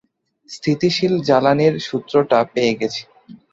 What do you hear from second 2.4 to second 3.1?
পেয়ে গেছি।